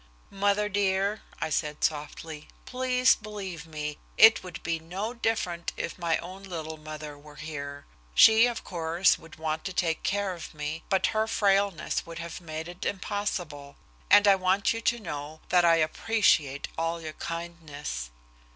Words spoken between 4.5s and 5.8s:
be no different